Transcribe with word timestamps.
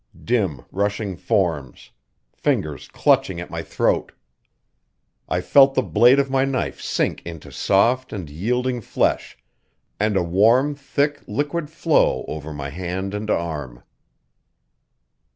dim, 0.23 0.65
rushing 0.71 1.15
forms 1.15 1.91
fingers 2.33 2.87
clutching 2.87 3.39
at 3.39 3.51
my 3.51 3.61
throat. 3.61 4.11
I 5.29 5.41
felt 5.41 5.75
the 5.75 5.83
blade 5.83 6.17
of 6.17 6.27
my 6.27 6.43
knife 6.43 6.81
sink 6.81 7.21
into 7.23 7.51
soft 7.51 8.11
and 8.11 8.27
yielding 8.27 8.81
flesh, 8.81 9.37
and 9.99 10.17
a 10.17 10.23
warm, 10.23 10.73
thick 10.73 11.21
liquid 11.27 11.69
flow 11.69 12.25
over 12.27 12.51
my 12.51 12.71
hand 12.71 13.13
and 13.13 13.29
arm. 13.29 13.83